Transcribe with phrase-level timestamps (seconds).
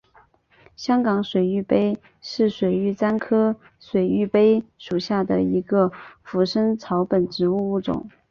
[0.75, 5.91] 香港水玉杯是水玉簪科水玉杯属下的一个
[6.23, 8.09] 腐生草本植物物种。